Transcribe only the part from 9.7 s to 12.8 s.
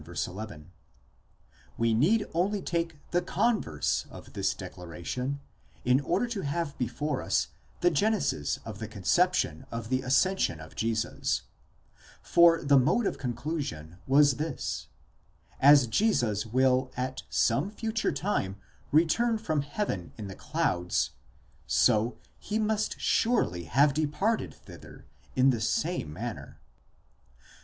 the ascension of Jesus; for the